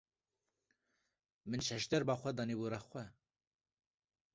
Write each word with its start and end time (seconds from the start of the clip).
Min 1.49 1.61
şejderba 1.69 2.15
xwe 2.21 2.31
danî 2.37 2.55
bû 2.59 2.67
rex 2.71 2.85
xwe. 2.91 3.05